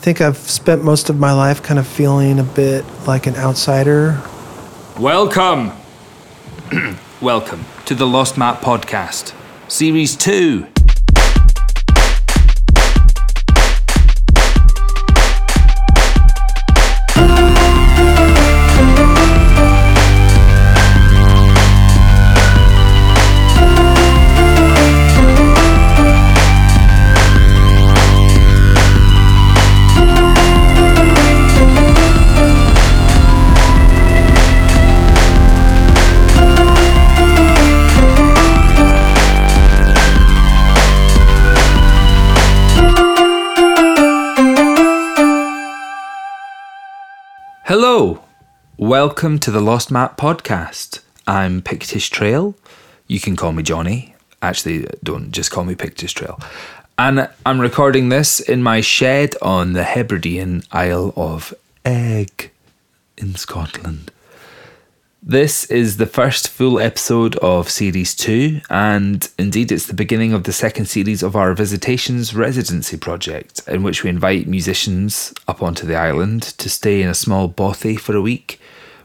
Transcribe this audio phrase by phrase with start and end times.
[0.00, 4.22] think I've spent most of my life kind of feeling a bit like an outsider.
[4.98, 5.72] Welcome.
[7.20, 9.34] Welcome to the Lost Map Podcast,
[9.68, 10.66] Series 2.
[47.72, 48.24] Hello,
[48.78, 51.02] welcome to the Lost Map podcast.
[51.24, 52.56] I'm Pictish Trail.
[53.06, 54.16] You can call me Johnny.
[54.42, 56.40] Actually, don't just call me Pictish Trail.
[56.98, 61.54] And I'm recording this in my shed on the Hebridean Isle of
[61.84, 62.50] Eigg
[63.16, 64.10] in Scotland.
[65.22, 70.44] This is the first full episode of Series 2, and indeed it's the beginning of
[70.44, 75.86] the second series of our Visitations residency project, in which we invite musicians up onto
[75.86, 78.58] the island to stay in a small bothy for a week,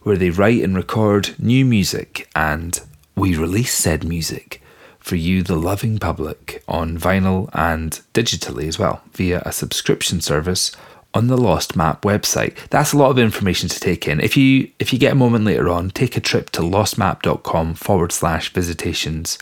[0.04, 2.80] where they write and record new music, and
[3.18, 4.62] we release said music
[5.00, 10.72] for you, the loving public, on vinyl and digitally as well, via a subscription service
[11.16, 12.56] on the Lost Map website.
[12.70, 14.20] That's a lot of information to take in.
[14.20, 18.12] If you if you get a moment later on, take a trip to lostmap.com forward
[18.12, 19.40] slash visitations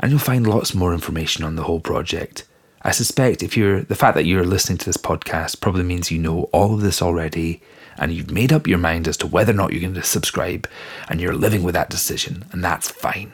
[0.00, 2.44] and you'll find lots more information on the whole project.
[2.82, 6.18] I suspect if you're the fact that you're listening to this podcast probably means you
[6.18, 7.62] know all of this already
[7.96, 10.68] and you've made up your mind as to whether or not you're going to subscribe
[11.08, 13.30] and you're living with that decision, and that's fine.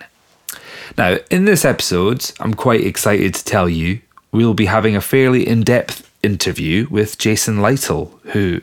[0.98, 4.00] Now, in this episode, I'm quite excited to tell you
[4.32, 8.60] we'll be having a fairly in depth interview with Jason Lytle, who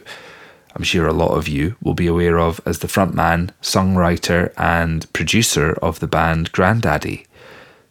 [0.75, 5.11] I'm sure a lot of you will be aware of as the frontman, songwriter, and
[5.11, 7.25] producer of the band Grandaddy.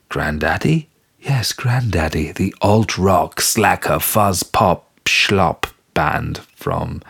[0.08, 0.86] Grandaddy?
[1.18, 7.02] Yes, Grandaddy, the alt rock, slacker, fuzz pop, schlop band from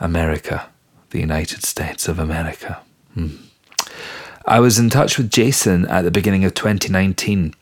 [0.00, 0.68] America,
[1.10, 2.80] the United States of America.
[3.14, 3.36] Hmm.
[4.44, 7.54] I was in touch with Jason at the beginning of 2019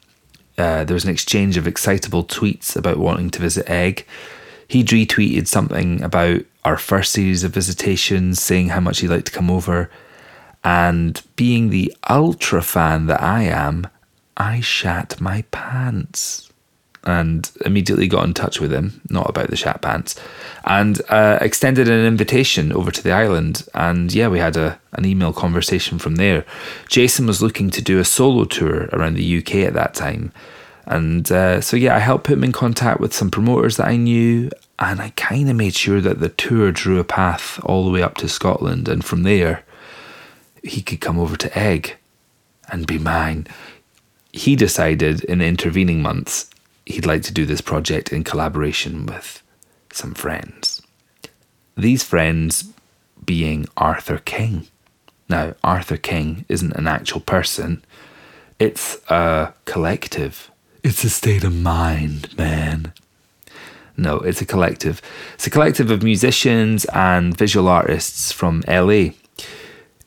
[0.56, 4.04] uh, there was an exchange of excitable tweets about wanting to visit Eigg.
[4.68, 9.32] He'd retweeted something about our first series of visitations, saying how much he'd like to
[9.32, 9.90] come over.
[10.62, 13.86] And being the ultra fan that I am,
[14.36, 16.50] I shat my pants
[17.04, 20.18] and immediately got in touch with him, not about the shat pants,
[20.64, 23.66] and uh, extended an invitation over to the island.
[23.74, 26.44] And yeah, we had a, an email conversation from there.
[26.88, 30.32] Jason was looking to do a solo tour around the UK at that time.
[30.86, 33.96] And uh, so, yeah, I helped put him in contact with some promoters that I
[33.96, 37.90] knew, and I kind of made sure that the tour drew a path all the
[37.90, 38.88] way up to Scotland.
[38.88, 39.64] And from there,
[40.62, 41.94] he could come over to Eigg
[42.68, 43.46] and be mine.
[44.32, 46.50] He decided in the intervening months
[46.86, 49.42] he'd like to do this project in collaboration with
[49.92, 50.82] some friends.
[51.76, 52.72] These friends
[53.24, 54.66] being Arthur King.
[55.28, 57.84] Now, Arthur King isn't an actual person,
[58.58, 60.50] it's a collective.
[60.82, 62.92] It's a state of mind, man.
[63.96, 65.00] No, it's a collective.
[65.34, 69.10] It's a collective of musicians and visual artists from LA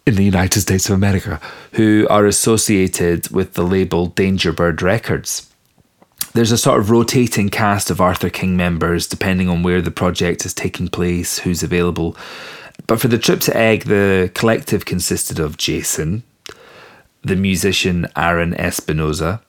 [0.06, 1.42] in the United States of America
[1.74, 5.52] who are associated with the label Dangerbird Records
[6.34, 10.46] there's a sort of rotating cast of Arthur King members depending on where the project
[10.46, 12.16] is taking place, who's available.
[12.86, 16.24] But for the trip to Eigg, the collective consisted of Jason,
[17.24, 19.42] the musician Aaron Espinoza,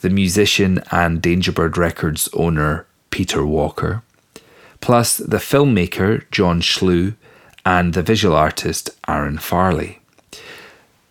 [0.00, 4.02] the musician and Dangerbird Records owner Peter Walker,
[4.80, 7.14] plus the filmmaker John Schlew
[7.64, 10.01] and the visual artist Aaron Farley.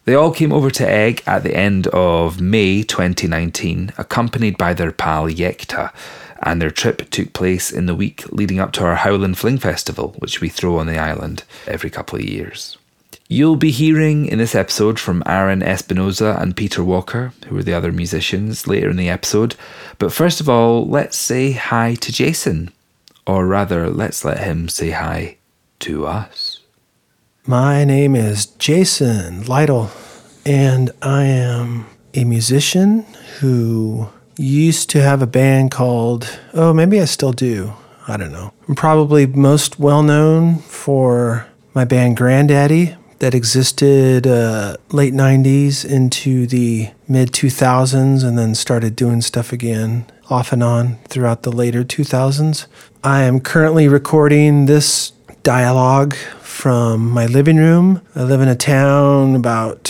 [0.06, 4.92] They all came over to Eigg at the end of May 2019, accompanied by their
[4.92, 5.94] pal Yekta,
[6.42, 10.16] and their trip took place in the week leading up to our Howlin' Fling Festival,
[10.18, 12.78] which we throw on the island every couple of years.
[13.28, 17.74] You'll be hearing in this episode from Aaron Espinoza and Peter Walker, who are the
[17.74, 19.56] other musicians, later in the episode.
[20.00, 22.74] But first of all, let's say hi to Jason.
[23.28, 25.38] Or rather, let's let him say hi
[25.80, 26.51] to us.
[27.48, 29.90] My name is Jason Lytle,
[30.46, 33.04] and I am a musician
[33.40, 37.74] who used to have a band called, oh, maybe I still do.
[38.08, 38.54] I don't know.
[38.68, 46.46] I'm probably most well known for my band Grandaddy that existed uh, late 90s into
[46.46, 51.84] the mid 2000s and then started doing stuff again off and on throughout the later
[51.84, 52.68] 2000s.
[53.04, 55.12] I am currently recording this
[55.42, 56.16] dialogue
[56.62, 58.00] from my living room.
[58.16, 59.86] I live in a town about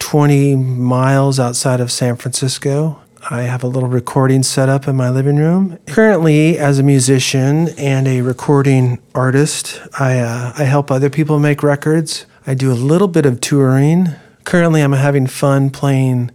[0.00, 3.00] 20 miles outside of San Francisco.
[3.30, 5.78] I have a little recording set up in my living room.
[5.86, 11.62] Currently, as a musician and a recording artist, I, uh, I help other people make
[11.62, 12.26] records.
[12.44, 14.08] I do a little bit of touring.
[14.42, 16.32] Currently, I'm having fun playing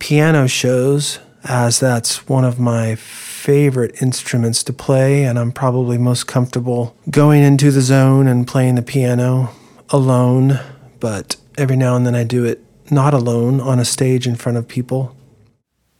[0.00, 2.96] piano shows, as that's one of my
[3.42, 8.76] favorite instruments to play, and I'm probably most comfortable going into the zone and playing
[8.76, 9.50] the piano
[9.90, 10.60] alone.
[11.00, 14.58] But every now and then I do it not alone on a stage in front
[14.58, 15.16] of people.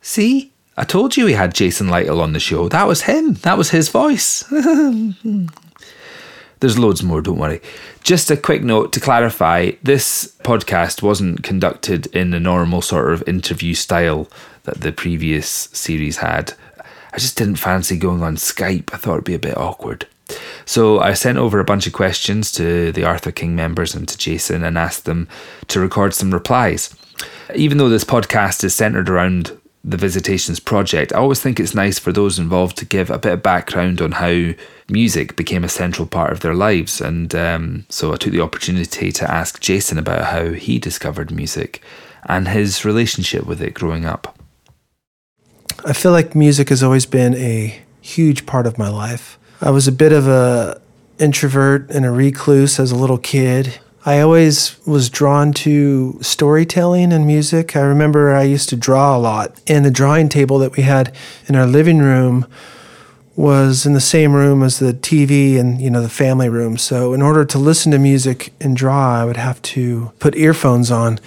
[0.01, 0.53] See?
[0.77, 2.69] I told you we had Jason Lytle on the show.
[2.69, 3.35] That was him.
[3.35, 4.45] That was his voice.
[6.61, 7.61] There's loads more, don't worry.
[8.05, 13.29] Just a quick note to clarify this podcast wasn't conducted in the normal sort of
[13.29, 14.29] interview style
[14.63, 16.55] that the previous series had.
[17.13, 18.93] I just didn't fancy going on Skype.
[18.93, 20.07] I thought it'd be a bit awkward.
[20.65, 24.17] So I sent over a bunch of questions to the Arthur King members and to
[24.17, 25.29] Jason and asked them
[25.69, 26.95] to record some replies.
[27.55, 31.99] Even though this podcast is centered around the Visitations project, I always think it's nice
[31.99, 34.53] for those involved to give a bit of background on how
[34.89, 37.01] music became a central part of their lives.
[37.01, 41.83] And um, so I took the opportunity to ask Jason about how he discovered music
[42.25, 44.39] and his relationship with it growing up.
[45.85, 49.39] I feel like music has always been a huge part of my life.
[49.61, 50.81] I was a bit of a
[51.19, 53.79] introvert and a recluse as a little kid.
[54.05, 57.77] I always was drawn to storytelling and music.
[57.77, 61.15] I remember I used to draw a lot, and the drawing table that we had
[61.47, 62.47] in our living room
[63.37, 66.77] was in the same room as the TV and you know the family room.
[66.77, 70.91] So in order to listen to music and draw, I would have to put earphones
[70.91, 71.21] on,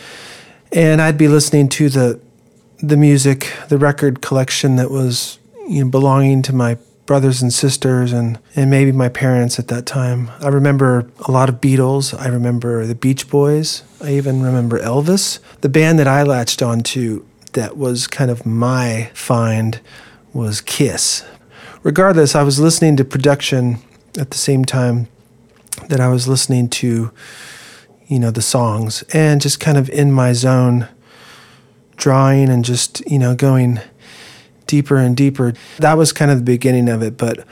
[0.73, 2.19] and I'd be listening to the
[2.87, 8.11] the music, the record collection that was you know, belonging to my brothers and sisters
[8.11, 10.31] and, and maybe my parents at that time.
[10.39, 12.19] I remember a lot of Beatles.
[12.19, 13.83] I remember the Beach Boys.
[14.01, 15.39] I even remember Elvis.
[15.61, 19.79] The band that I latched onto that was kind of my find
[20.33, 21.23] was Kiss.
[21.83, 23.77] Regardless, I was listening to production
[24.17, 25.07] at the same time
[25.89, 27.11] that I was listening to,
[28.07, 30.87] you know, the songs and just kind of in my zone,
[32.05, 33.79] drawing and just, you know, going
[34.67, 35.55] deeper and deeper.
[35.79, 37.47] That was kind of the beginning of it, but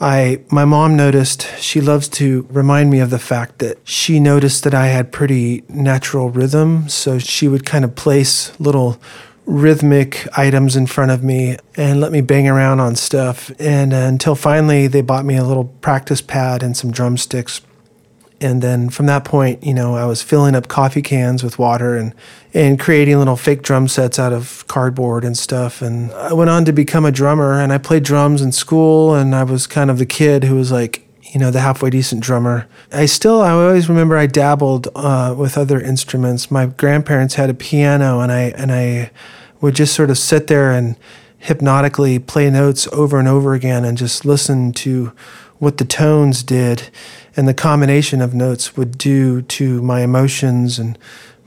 [0.00, 4.64] I my mom noticed she loves to remind me of the fact that she noticed
[4.64, 8.98] that I had pretty natural rhythm, so she would kind of place little
[9.44, 13.96] rhythmic items in front of me and let me bang around on stuff and uh,
[13.96, 17.60] until finally they bought me a little practice pad and some drumsticks
[18.40, 21.96] and then from that point, you know, I was filling up coffee cans with water
[21.96, 22.14] and
[22.54, 25.82] and creating little fake drum sets out of cardboard and stuff.
[25.82, 29.34] And I went on to become a drummer, and I played drums in school, and
[29.34, 32.66] I was kind of the kid who was like, you know, the halfway decent drummer.
[32.90, 36.50] I still, I always remember I dabbled uh, with other instruments.
[36.50, 39.10] My grandparents had a piano, and I and I
[39.60, 40.96] would just sort of sit there and
[41.38, 45.12] hypnotically play notes over and over again, and just listen to
[45.60, 46.90] what the tones did
[47.36, 50.98] and the combination of notes would do to my emotions and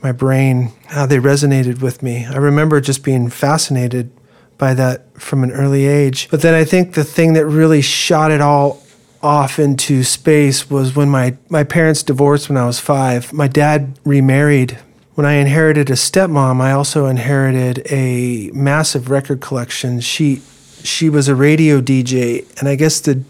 [0.01, 2.25] my brain, how they resonated with me.
[2.25, 4.11] I remember just being fascinated
[4.57, 6.29] by that from an early age.
[6.29, 8.83] But then I think the thing that really shot it all
[9.21, 13.33] off into space was when my, my parents divorced when I was five.
[13.33, 14.77] My dad remarried.
[15.15, 20.01] When I inherited a stepmom, I also inherited a massive record collection.
[20.01, 20.41] She
[20.83, 23.23] she was a radio DJ, and I guess the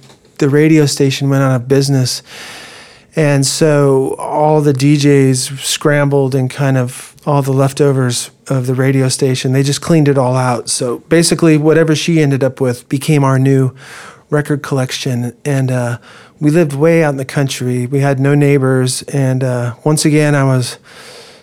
[0.43, 2.21] the radio station went out of business.
[3.15, 9.07] And so all the DJs scrambled and kind of all the leftovers of the radio
[9.07, 10.69] station, they just cleaned it all out.
[10.69, 13.73] So basically, whatever she ended up with became our new
[14.29, 15.33] record collection.
[15.45, 15.99] And uh,
[16.41, 17.85] we lived way out in the country.
[17.85, 19.01] We had no neighbors.
[19.03, 20.77] And uh, once again, I was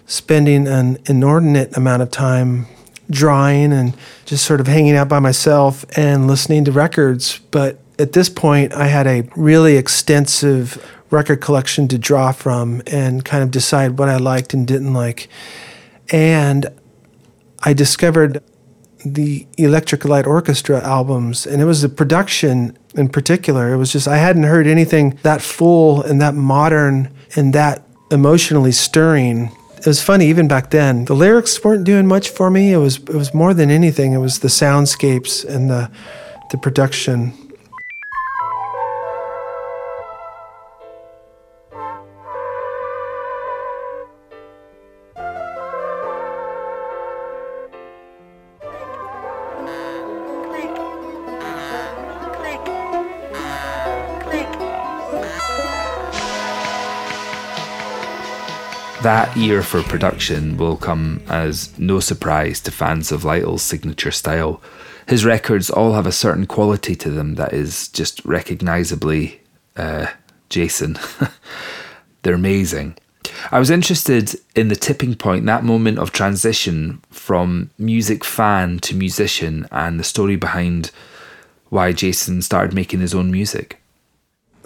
[0.04, 2.66] spending an inordinate amount of time
[3.09, 7.38] drawing and just sort of hanging out by myself and listening to records.
[7.50, 13.25] But at this point, I had a really extensive record collection to draw from and
[13.25, 15.28] kind of decide what I liked and didn't like.
[16.11, 16.66] And
[17.62, 18.42] I discovered
[19.04, 23.73] the Electric Light Orchestra albums, and it was the production in particular.
[23.73, 28.73] It was just, I hadn't heard anything that full and that modern and that emotionally
[28.73, 29.52] stirring.
[29.76, 31.04] It was funny even back then.
[31.04, 32.73] The lyrics weren't doing much for me.
[32.73, 34.12] It was it was more than anything.
[34.12, 35.90] It was the soundscapes and the
[36.50, 37.50] the production.
[59.02, 64.61] That year for production will come as no surprise to fans of Lytle's signature style.
[65.09, 69.40] His records all have a certain quality to them that is just recognisably
[69.75, 70.09] uh,
[70.50, 70.99] Jason.
[72.23, 72.99] They're amazing.
[73.50, 78.95] I was interested in the tipping point, that moment of transition from music fan to
[78.95, 80.90] musician, and the story behind
[81.71, 83.79] why Jason started making his own music.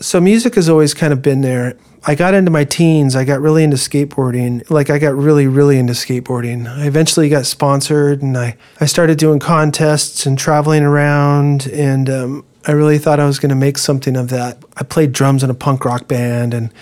[0.00, 1.76] So, music has always kind of been there.
[2.06, 4.68] I got into my teens, I got really into skateboarding.
[4.68, 6.66] Like, I got really, really into skateboarding.
[6.66, 11.66] I eventually got sponsored and I, I started doing contests and traveling around.
[11.68, 14.58] And um, I really thought I was going to make something of that.
[14.76, 16.72] I played drums in a punk rock band and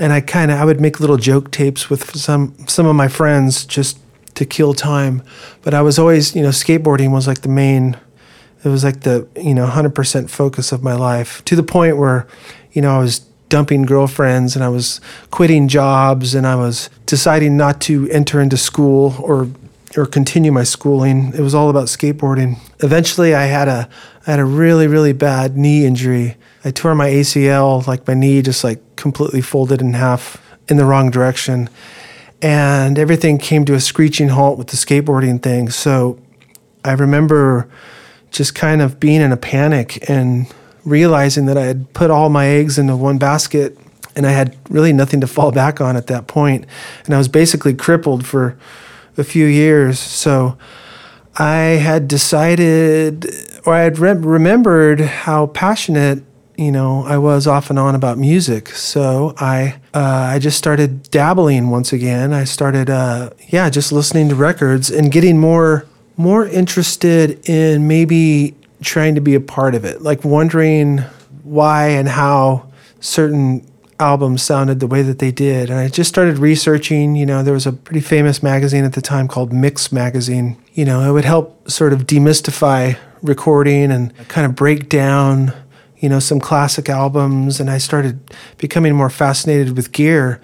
[0.00, 3.08] and I kind of I would make little joke tapes with some some of my
[3.08, 3.98] friends just
[4.34, 5.22] to kill time.
[5.62, 7.96] But I was always, you know, skateboarding was like the main
[8.64, 12.26] it was like the, you know, 100% focus of my life to the point where,
[12.72, 15.00] you know, I was dumping girlfriends and I was
[15.30, 19.48] quitting jobs and I was deciding not to enter into school or
[19.96, 21.32] or continue my schooling.
[21.34, 22.58] It was all about skateboarding.
[22.80, 23.88] Eventually I had a
[24.26, 26.36] I had a really really bad knee injury.
[26.64, 30.36] I tore my ACL, like my knee just like completely folded in half
[30.68, 31.70] in the wrong direction.
[32.42, 35.70] And everything came to a screeching halt with the skateboarding thing.
[35.70, 36.18] So
[36.84, 37.68] I remember
[38.30, 40.52] just kind of being in a panic and
[40.84, 43.76] realizing that I had put all my eggs into one basket
[44.16, 46.66] and I had really nothing to fall back on at that point.
[47.04, 48.58] And I was basically crippled for
[49.16, 49.98] a few years.
[49.98, 50.58] So
[51.36, 53.26] I had decided,
[53.64, 56.24] or I had re- remembered how passionate
[56.56, 58.70] you know I was off and on about music.
[58.70, 62.32] So I uh, I just started dabbling once again.
[62.32, 65.86] I started uh, yeah just listening to records and getting more
[66.18, 70.98] more interested in maybe trying to be a part of it, like wondering
[71.44, 72.68] why and how
[73.00, 73.64] certain
[74.00, 75.70] albums sounded the way that they did.
[75.70, 79.00] And I just started researching, you know, there was a pretty famous magazine at the
[79.00, 80.56] time called Mix Magazine.
[80.74, 85.52] You know, it would help sort of demystify recording and kind of break down,
[85.98, 87.60] you know, some classic albums.
[87.60, 88.20] And I started
[88.56, 90.40] becoming more fascinated with gear.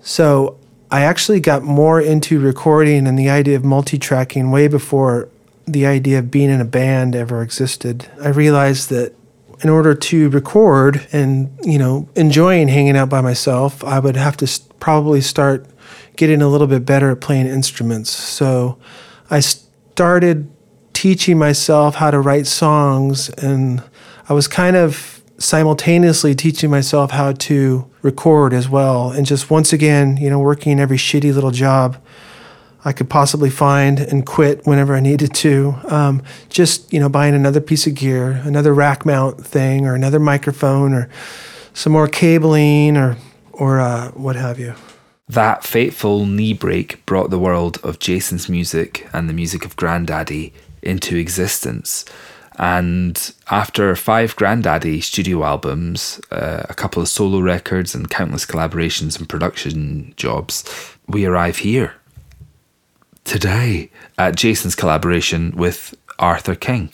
[0.00, 0.57] So
[0.90, 5.28] I actually got more into recording and the idea of multi tracking way before
[5.66, 8.08] the idea of being in a band ever existed.
[8.22, 9.14] I realized that
[9.60, 14.36] in order to record and you know enjoying hanging out by myself, I would have
[14.38, 15.66] to probably start
[16.16, 18.10] getting a little bit better at playing instruments.
[18.10, 18.78] So
[19.30, 20.50] I started
[20.94, 23.82] teaching myself how to write songs, and
[24.28, 29.10] I was kind of simultaneously teaching myself how to record as well.
[29.10, 31.96] And just once again, you know, working every shitty little job
[32.84, 35.74] I could possibly find and quit whenever I needed to.
[35.88, 40.20] Um, just you know, buying another piece of gear, another rack mount thing, or another
[40.20, 41.08] microphone, or
[41.74, 43.16] some more cabling, or
[43.52, 44.74] or uh, what have you.
[45.28, 50.52] That fateful knee break brought the world of Jason's music and the music of Grandaddy
[50.82, 52.04] into existence.
[52.58, 59.16] And after five Grandaddy studio albums, uh, a couple of solo records, and countless collaborations
[59.18, 60.64] and production jobs,
[61.06, 61.94] we arrive here
[63.24, 66.90] today at Jason's collaboration with Arthur King.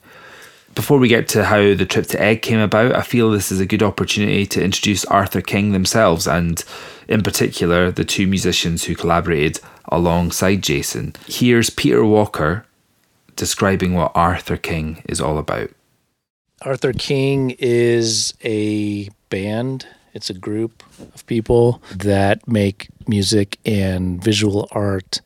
[0.74, 3.60] Before we get to how the trip to Eigg came about, I feel this is
[3.60, 6.62] a good opportunity to introduce Arthur King themselves and,
[7.08, 11.14] in particular, the two musicians who collaborated alongside Jason.
[11.26, 12.66] Here's Peter Walker
[13.36, 15.70] describing what Arthur King is all about.
[16.62, 20.82] Arthur King is a band, it's a group
[21.14, 25.20] of people that make music and visual art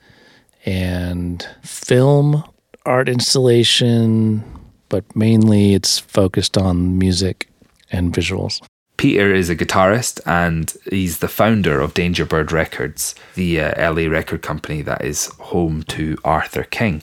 [0.64, 2.42] and film,
[2.84, 4.42] art installation,
[4.88, 7.48] but mainly it's focused on music
[7.92, 8.60] and visuals.
[8.96, 14.42] Peter is a guitarist and he's the founder of Dangerbird Records, the uh, LA record
[14.42, 17.02] company that is home to Arthur King.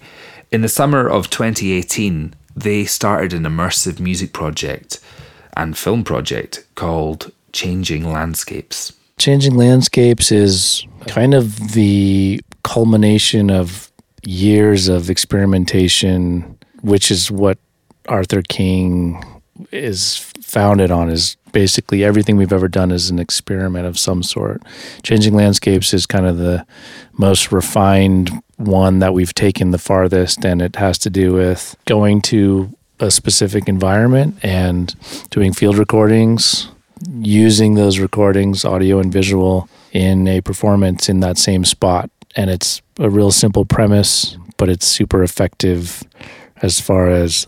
[0.56, 5.02] In the summer of 2018, they started an immersive music project
[5.58, 8.94] and film project called Changing Landscapes.
[9.18, 13.92] Changing Landscapes is kind of the culmination of
[14.24, 17.58] years of experimentation, which is what
[18.08, 19.22] Arthur King
[19.74, 24.62] is founded on is basically everything we've ever done is an experiment of some sort.
[25.04, 26.66] Changing landscapes is kind of the
[27.18, 32.22] most refined one that we've taken the farthest and it has to do with going
[32.22, 34.96] to a specific environment and
[35.30, 36.70] doing field recordings,
[37.20, 42.82] using those recordings, audio and visual, in a performance in that same spot and it's
[43.00, 46.04] a real simple premise, but it's super effective
[46.62, 47.48] as far as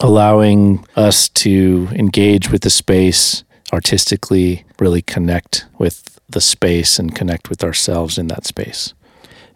[0.00, 7.48] allowing us to engage with the space artistically, really connect with the space and connect
[7.50, 8.94] with ourselves in that space.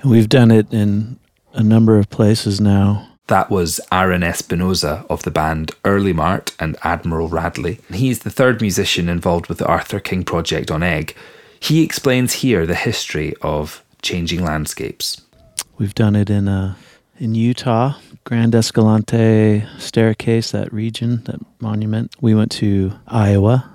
[0.03, 1.19] And we've done it in
[1.53, 3.09] a number of places now.
[3.29, 7.79] That was Aaron Espinoza of the band Earlimart and Admiral Radley.
[7.93, 11.15] He's the third musician involved with the Arthur King project on Eigg.
[11.61, 15.23] He explains here the history of changing landscapes.
[15.79, 16.75] We've done it in uh,
[17.19, 17.95] in Utah,
[18.25, 22.17] Grand Escalante staircase, that region, that monument.
[22.21, 23.72] We went to Iowa,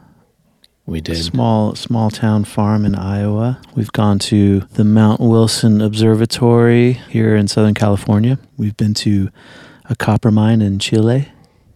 [0.88, 1.17] We a did.
[1.17, 3.62] small small town farm in Iowa.
[3.75, 8.39] We've gone to the Mount Wilson Observatory here in Southern California.
[8.58, 9.29] We've been to
[9.89, 11.29] a copper mine in Chile.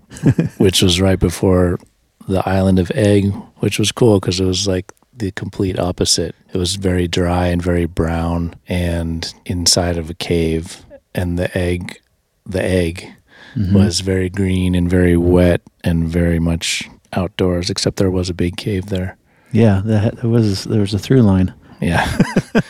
[0.57, 1.79] which was right before
[2.27, 6.35] the island of Eigg, which was cool because it was like the complete opposite.
[6.53, 11.97] It was very dry and very brown and inside of a cave and the Eigg
[12.45, 13.13] the Eigg
[13.55, 13.73] mm-hmm.
[13.73, 18.57] was very green and very wet and very much outdoors except there was a big
[18.57, 19.17] cave there.
[19.51, 21.53] Yeah, that, there was there was a through line.
[21.81, 22.09] Yeah.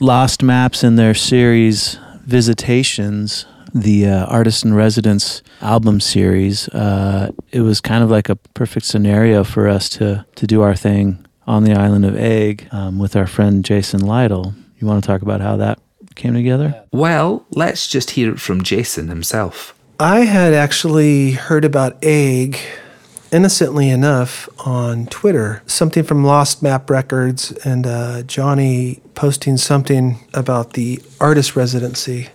[0.00, 3.44] Lost Maps in their series Visitations,
[3.74, 8.86] the uh, Artist in Residence album series, uh, it was kind of like a perfect
[8.86, 13.14] scenario for us to, to do our thing on the island of Eigg um, with
[13.14, 14.54] our friend Jason Lytle.
[14.78, 15.78] You want to talk about how that
[16.14, 16.82] came together?
[16.92, 19.73] Well, let's just hear it from Jason himself.
[19.98, 22.58] I had actually heard about Eigg,
[23.30, 25.62] innocently enough, on Twitter.
[25.66, 32.28] Something from Lost Map Records and uh, Johnny posting something about the artist residency,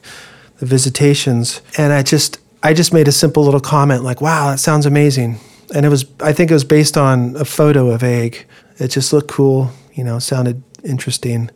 [0.59, 4.59] the visitations, and I just I just made a simple little comment like, "Wow, that
[4.59, 5.37] sounds amazing,"
[5.75, 8.45] and it was I think it was based on a photo of Eigg.
[8.77, 11.49] It just looked cool, you know, sounded interesting.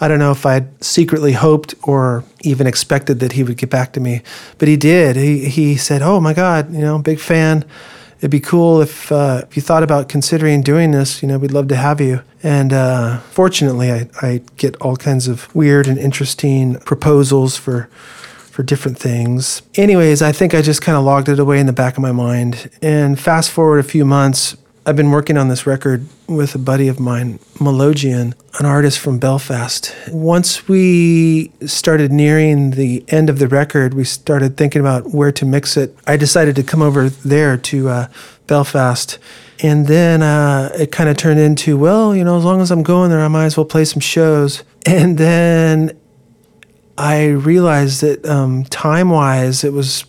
[0.00, 3.92] I don't know if I'd secretly hoped or even expected that he would get back
[3.92, 4.22] to me,
[4.58, 5.16] but he did.
[5.16, 7.64] He he said, "Oh my God, you know, big fan.
[8.18, 11.22] It'd be cool if uh, if you thought about considering doing this.
[11.22, 15.28] You know, we'd love to have you." And uh, fortunately, I, I get all kinds
[15.28, 17.88] of weird and interesting proposals for
[18.54, 19.62] for different things.
[19.74, 22.12] Anyways, I think I just kind of logged it away in the back of my
[22.12, 22.70] mind.
[22.80, 26.88] And fast forward a few months, I've been working on this record with a buddy
[26.88, 29.94] of mine, Malojian, an artist from Belfast.
[30.10, 35.46] Once we started nearing the end of the record, we started thinking about where to
[35.46, 35.96] mix it.
[36.06, 38.08] I decided to come over there to uh,
[38.46, 39.18] Belfast.
[39.62, 42.82] And then uh, it kind of turned into, well, you know, as long as I'm
[42.82, 44.64] going there, I might as well play some shows.
[44.84, 45.98] And then
[46.98, 50.04] I realized that um, time wise, it was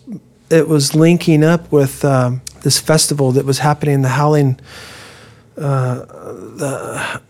[0.50, 4.58] it was linking up with um, this festival that was happening in the Howling.
[5.56, 6.00] Uh,
[6.58, 7.20] the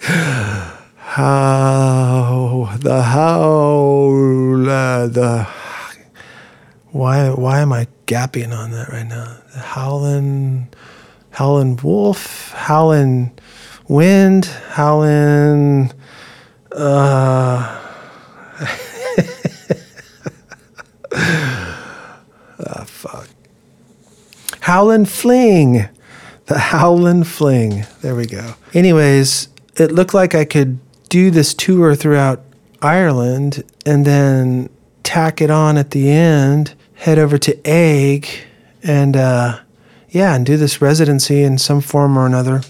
[0.96, 5.46] how the howl uh, the
[6.92, 9.36] why why am I gapping on that right now?
[9.52, 10.68] The howling
[11.32, 13.38] howling wolf, howling
[13.88, 15.92] wind, howling
[16.74, 17.78] uh
[22.66, 23.28] ah, fuck.
[24.60, 25.88] Howlin' Fling.
[26.46, 27.84] The Howlin' Fling.
[28.00, 28.54] There we go.
[28.74, 32.42] Anyways, it looked like I could do this tour throughout
[32.80, 34.68] Ireland and then
[35.02, 38.28] tack it on at the end, head over to Eigg,
[38.82, 39.60] and uh,
[40.10, 42.62] yeah, and do this residency in some form or another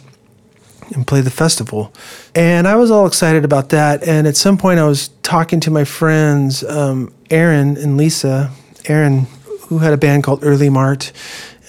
[0.95, 1.93] and play the festival.
[2.35, 4.07] And I was all excited about that.
[4.07, 8.51] And at some point, I was talking to my friends, um, Aaron and Lisa.
[8.87, 9.27] Aaron,
[9.73, 11.13] who had a band called Earlimart,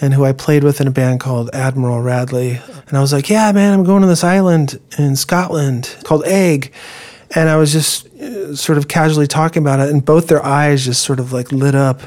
[0.02, 2.60] and who I played with in a band called Admiral Radley.
[2.88, 6.72] And I was like, "Yeah, man, I'm going to this island in Scotland called Eigg."
[7.36, 10.86] And I was just uh, sort of casually talking about it, and both their eyes
[10.86, 12.02] just sort of like lit up.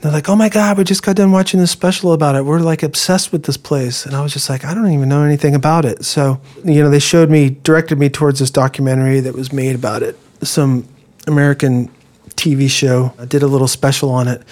[0.00, 2.44] They're like, "Oh my god, we just got done watching this special about it.
[2.44, 5.22] We're like obsessed with this place." And I was just like, "I don't even know
[5.22, 9.34] anything about it." So, you know, they showed me, directed me towards this documentary that
[9.34, 10.18] was made about it.
[10.42, 10.86] Some
[11.26, 11.90] American
[12.36, 13.12] TV show.
[13.18, 14.42] I did a little special on it.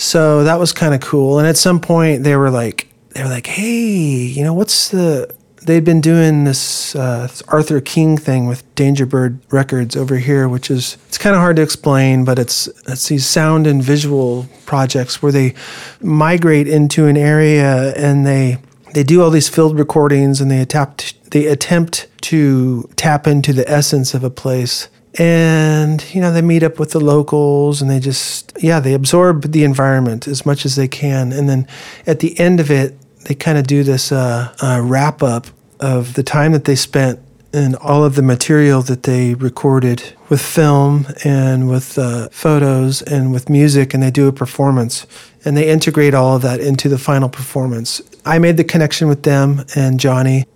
[0.00, 1.38] So that was kind of cool.
[1.38, 5.34] And at some point, they were like, they were like, "Hey, you know, what's the?"
[5.66, 10.96] They'd been doing this uh, Arthur King thing with Dangerbird Records over here, which is
[11.06, 15.32] it's kind of hard to explain, but it's it's these sound and visual projects where
[15.32, 15.52] they
[16.00, 18.56] migrate into an area and they
[18.94, 23.68] they do all these field recordings and they attempt they attempt to tap into the
[23.70, 27.98] essence of a place and you know they meet up with the locals and they
[27.98, 31.66] just yeah they absorb the environment as much as they can and then
[32.06, 35.48] at the end of it they kind of do this uh, uh, wrap up
[35.80, 37.18] of the time that they spent
[37.52, 43.32] and all of the material that they recorded with film and with uh, photos and
[43.32, 45.06] with music, and they do a performance.
[45.44, 48.00] And they integrate all of that into the final performance.
[48.24, 50.46] I made the connection with them and Johnny.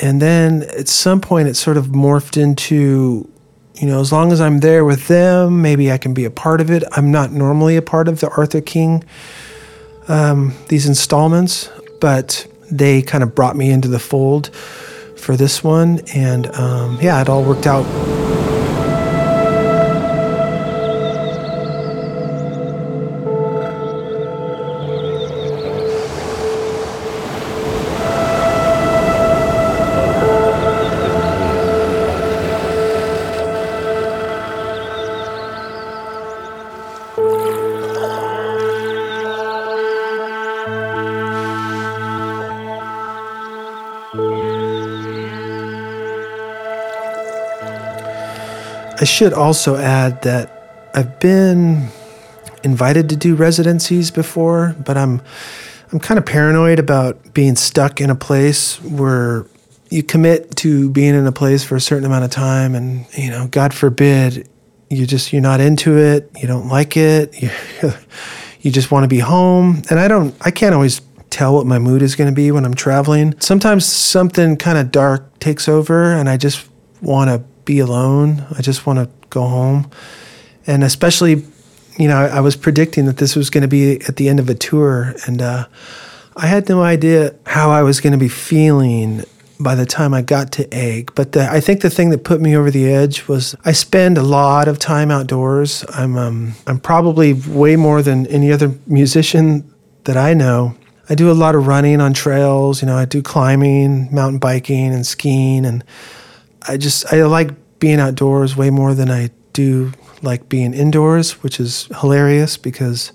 [0.00, 3.28] And then at some point, it sort of morphed into,
[3.78, 6.60] you know, as long as I'm there with them, maybe I can be a part
[6.60, 6.82] of it.
[6.92, 9.04] I'm not normally a part of the Arthur King,
[10.08, 14.54] um, these installments, but they kind of brought me into the fold
[15.16, 16.00] for this one.
[16.14, 18.17] And um, yeah, it all worked out.
[49.00, 51.88] I should also add that I've been
[52.64, 55.22] invited to do residencies before, but I'm
[55.92, 59.46] I'm kind of paranoid about being stuck in a place where
[59.88, 63.30] you commit to being in a place for a certain amount of time and you
[63.30, 64.48] know, God forbid
[64.90, 67.50] you just you're not into it, you don't like it, you
[68.60, 69.82] you just want to be home.
[69.90, 72.64] And I don't I can't always tell what my mood is going to be when
[72.64, 73.38] I'm traveling.
[73.38, 76.68] Sometimes something kind of dark takes over and I just
[77.00, 78.46] want to be alone.
[78.56, 79.90] I just want to go home.
[80.66, 81.44] And especially,
[81.98, 84.40] you know, I, I was predicting that this was going to be at the end
[84.40, 85.66] of a tour, and uh,
[86.34, 89.22] I had no idea how I was going to be feeling
[89.60, 91.10] by the time I got to Eigg.
[91.14, 94.16] But the, I think the thing that put me over the edge was I spend
[94.16, 95.84] a lot of time outdoors.
[95.90, 99.70] I'm um, I'm probably way more than any other musician
[100.04, 100.74] that I know.
[101.10, 102.80] I do a lot of running on trails.
[102.80, 105.84] You know, I do climbing, mountain biking, and skiing, and
[106.68, 111.60] I just I like being outdoors way more than I do like being indoors, which
[111.60, 113.12] is hilarious because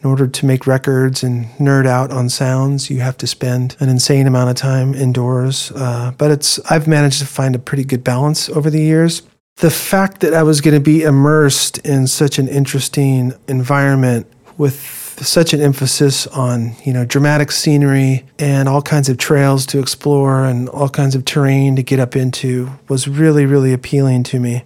[0.00, 3.88] in order to make records and nerd out on sounds, you have to spend an
[3.88, 5.72] insane amount of time indoors.
[5.74, 9.22] Uh, but it's I've managed to find a pretty good balance over the years.
[9.56, 14.26] The fact that I was going to be immersed in such an interesting environment
[14.58, 19.78] with such an emphasis on you know dramatic scenery and all kinds of trails to
[19.78, 24.38] explore and all kinds of terrain to get up into was really really appealing to
[24.38, 24.64] me.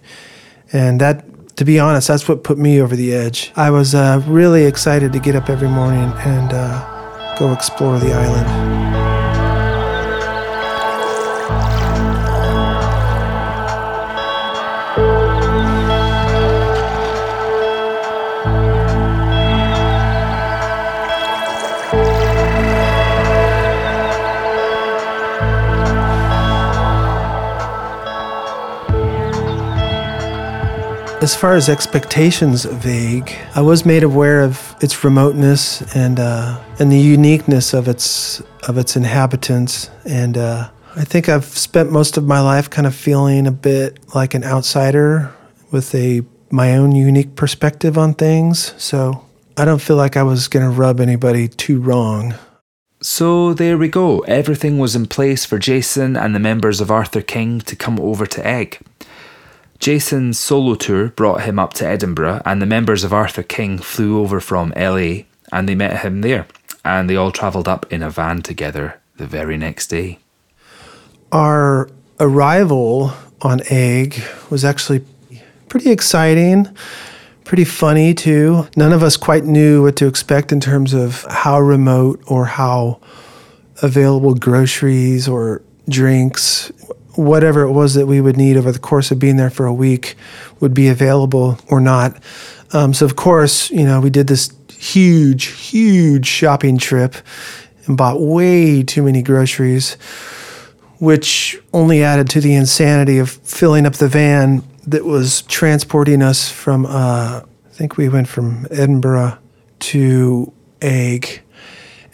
[0.73, 1.25] And that
[1.57, 3.51] to be honest that's what put me over the edge.
[3.55, 8.13] I was uh, really excited to get up every morning and uh, go explore the
[8.13, 8.90] island
[31.21, 36.91] As far as expectations Eigg, I was made aware of its remoteness and uh, and
[36.91, 42.25] the uniqueness of its of its inhabitants, and uh, I think I've spent most of
[42.25, 45.31] my life kind of feeling a bit like an outsider
[45.69, 48.73] with a my own unique perspective on things.
[48.81, 49.23] So
[49.55, 52.33] I don't feel like I was going to rub anybody too wrong.
[53.03, 54.21] So there we go.
[54.21, 58.25] Everything was in place for Jason and the members of Arthur King to come over
[58.25, 58.79] to Eigg.
[59.81, 64.19] Jason's solo tour brought him up to Edinburgh, and the members of Arthur King flew
[64.19, 66.47] over from LA and they met him there.
[66.85, 70.19] And they all travelled up in a van together the very next day.
[71.31, 71.89] Our
[72.19, 75.03] arrival on Eigg was actually
[75.67, 76.75] pretty exciting,
[77.43, 78.67] pretty funny too.
[78.77, 82.99] None of us quite knew what to expect in terms of how remote or how
[83.81, 86.71] available groceries or drinks
[87.15, 89.73] whatever it was that we would need over the course of being there for a
[89.73, 90.15] week
[90.59, 92.17] would be available or not.
[92.73, 97.15] Um, so, of course, you know, we did this huge, huge shopping trip
[97.85, 99.93] and bought way too many groceries,
[100.99, 106.49] which only added to the insanity of filling up the van that was transporting us
[106.49, 109.37] from, uh, I think we went from Edinburgh
[109.79, 111.39] to Eigg.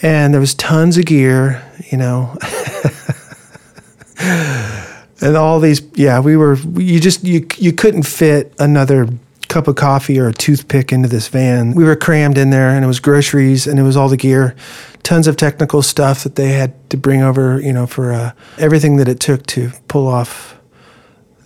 [0.01, 2.37] And there was tons of gear, you know.
[5.21, 9.07] and all these yeah we were you just you you couldn't fit another
[9.47, 11.73] cup of coffee or a toothpick into this van.
[11.73, 14.55] We were crammed in there and it was groceries and it was all the gear.
[15.03, 18.97] Tons of technical stuff that they had to bring over you know for uh, everything
[18.97, 20.57] that it took to pull off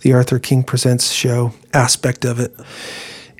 [0.00, 2.54] the arthur king presents show aspect of it.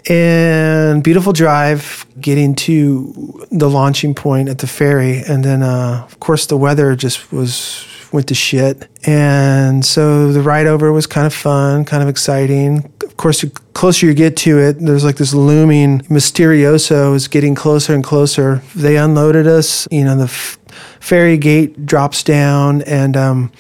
[0.09, 5.23] And beautiful drive getting to the launching point at the ferry.
[5.23, 8.89] And then uh, of course the weather just was went to shit.
[9.07, 12.93] And so the ride over was kind of fun, kind of exciting.
[13.03, 17.55] Of course, the closer you get to it, there's like this looming Mysterioso is getting
[17.55, 18.63] closer and closer.
[18.75, 20.59] They unloaded us, you know, the f-
[21.01, 23.53] ferry gate drops down and, um,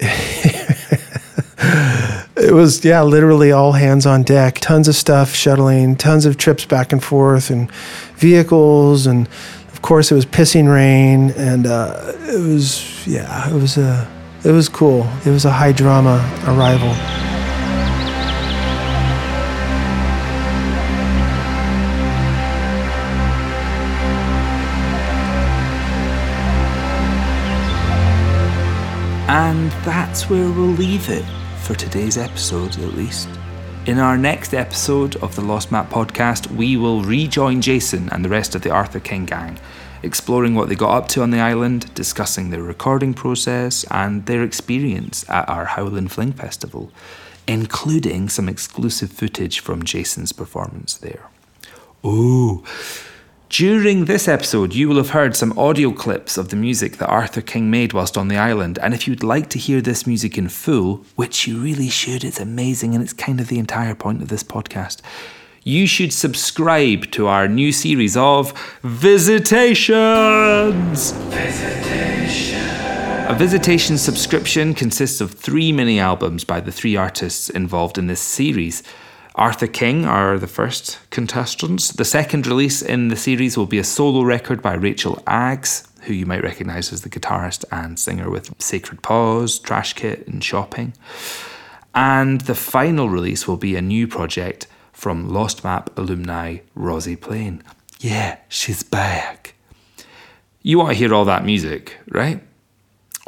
[2.42, 6.64] it was yeah literally all hands on deck tons of stuff shuttling tons of trips
[6.64, 7.70] back and forth and
[8.16, 9.28] vehicles and
[9.82, 14.08] of course it was pissing rain and uh, it was yeah it was a
[14.44, 15.06] it was cool.
[15.24, 16.18] It was a high drama
[16.48, 16.88] arrival.
[29.28, 31.24] And that's where we'll leave it
[31.62, 33.28] for today's episode, at least.
[33.86, 38.28] In our next episode of the Lost Map podcast, we will rejoin Jason and the
[38.28, 39.56] rest of the Arthur King gang,
[40.02, 44.42] exploring what they got up to on the island, discussing their recording process and their
[44.42, 46.90] experience at our Howlin' Fling Festival,
[47.46, 51.28] including some exclusive footage from Jason's performance there.
[52.04, 52.64] Ooh.
[53.48, 57.42] During this episode, you will have heard some audio clips of the music that Arthur
[57.42, 58.78] King made whilst on the island.
[58.78, 62.40] And if you'd like to hear this music in full, which you really should, it's
[62.40, 65.02] amazing and it's kind of the entire point of this podcast,
[65.64, 69.92] you should subscribe to our new series of Visitations.
[73.28, 78.20] A visitation subscription consists of three mini albums by the three artists involved in this
[78.20, 78.82] series.
[79.36, 81.92] Arthur King are the first contestants.
[81.92, 86.12] The second release in the series will be a solo record by Rachel Aggs, who
[86.12, 90.92] you might recognise as the guitarist and singer with Sacred Paws, Trash Kit, and Shopping.
[91.94, 94.66] And the final release will be a new project
[95.02, 97.60] from Lost Map alumni Rozi Plain.
[97.98, 99.54] Yeah, she's back.
[100.62, 102.40] You want to hear all that music, right?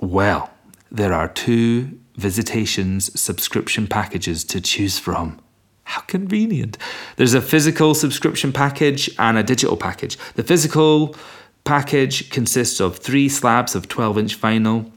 [0.01, 0.51] Well,
[0.93, 5.41] there are two Visitations subscription packages to choose from.
[5.83, 6.79] How convenient.
[7.17, 10.17] There's a physical subscription package and a digital package.
[10.37, 11.17] The physical
[11.65, 14.93] package consists of three slabs of 12 inch vinyl,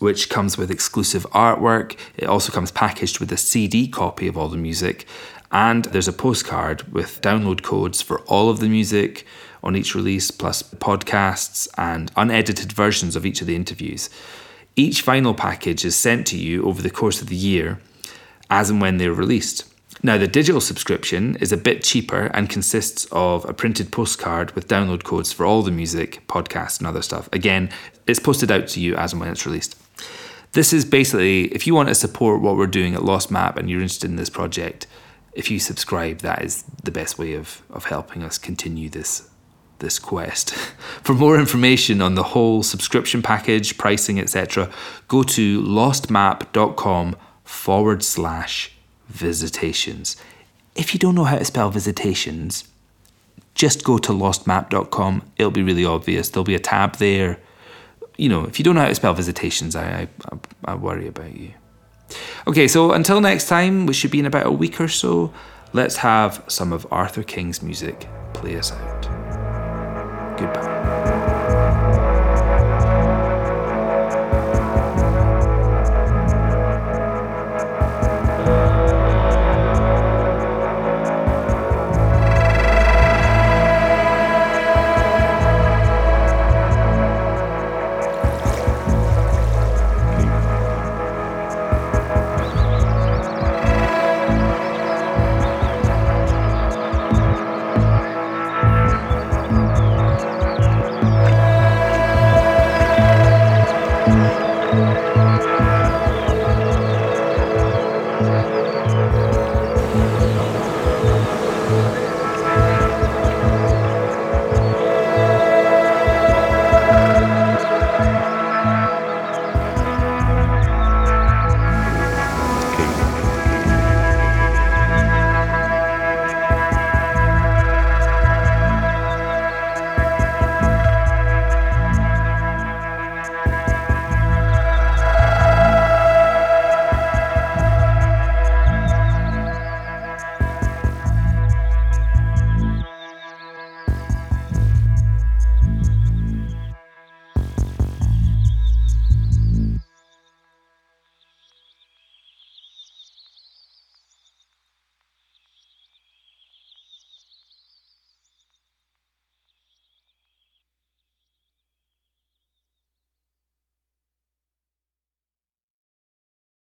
[0.00, 1.96] which comes with exclusive artwork.
[2.16, 5.06] It also comes packaged with a CD copy of all the music.
[5.52, 9.26] And there's a postcard with download codes for all of the music
[9.62, 14.08] on each release, plus podcasts and unedited versions of each of the interviews.
[14.74, 17.78] Each vinyl package is sent to you over the course of the year
[18.48, 19.64] as and when they're released.
[20.02, 24.66] Now, the digital subscription is a bit cheaper and consists of a printed postcard with
[24.66, 27.28] download codes for all the music, podcasts, and other stuff.
[27.32, 27.70] Again,
[28.06, 29.76] it's posted out to you as and when it's released.
[30.52, 33.70] This is basically, if you want to support what we're doing at Lost Map and
[33.70, 34.86] you're interested in this project,
[35.34, 39.28] if you subscribe, that is the best way of, of helping us continue this
[39.78, 40.54] this quest.
[41.02, 44.70] For more information on the whole subscription package, pricing, etc.,
[45.08, 48.72] go to lostmap.com forward slash
[49.08, 50.16] visitations.
[50.74, 52.64] If you don't know how to spell visitations,
[53.54, 55.22] just go to lostmap.com.
[55.36, 56.30] It'll be really obvious.
[56.30, 57.38] There'll be a tab there.
[58.16, 61.36] You know, if you don't know how to spell visitations, I, I, I worry about
[61.36, 61.52] you.
[62.46, 65.32] Okay, so until next time, which should be in about a week or so,
[65.72, 70.38] let's have some of Arthur King's music play us out.
[70.38, 70.81] Goodbye.